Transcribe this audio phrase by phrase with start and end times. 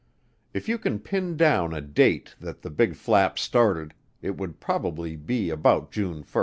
[0.51, 5.15] If you can pin down a date that the Big Flap started, it would probably
[5.15, 6.25] be about June 1.